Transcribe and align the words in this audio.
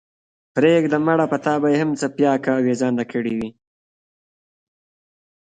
پرېږده 0.55 0.97
مړه 1.05 1.25
په 1.31 1.37
تا 1.45 1.53
به 1.61 1.67
ئې 1.71 1.77
هم 1.81 1.91
څپياكه 1.99 2.51
اوېزانده 2.59 3.03
كړې 3.11 3.33
وي۔ 3.37 3.49